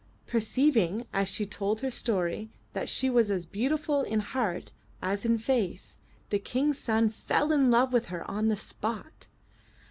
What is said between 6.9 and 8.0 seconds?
fell in love